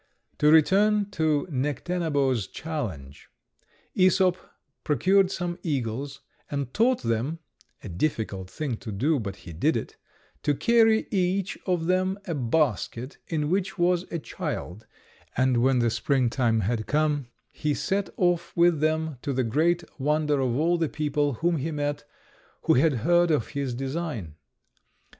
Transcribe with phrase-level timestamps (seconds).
[0.39, 3.29] To return to Necténabo's challenge.
[3.95, 4.35] Æsop
[4.83, 7.37] procured some eagles, and taught them
[7.83, 9.97] (a difficult thing to do, but he did it)
[10.41, 14.87] to carry each of them a basket in which was a child,
[15.37, 19.83] and when the spring time had come, he set off with them, to the great
[19.99, 22.05] wonder of all the people whom he met
[22.63, 24.33] who had heard of his design.